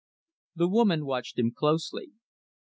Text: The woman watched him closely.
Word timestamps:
The 0.55 0.67
woman 0.67 1.05
watched 1.05 1.37
him 1.37 1.51
closely. 1.51 2.13